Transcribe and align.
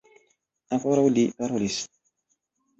Ankoraŭ 0.77 1.05
li 1.19 1.27
parolis. 1.43 1.79